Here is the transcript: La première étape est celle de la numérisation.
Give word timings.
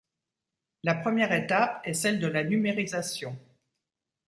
La 0.83 0.95
première 0.95 1.31
étape 1.31 1.81
est 1.85 1.93
celle 1.93 2.19
de 2.19 2.25
la 2.25 2.43
numérisation. 2.43 3.37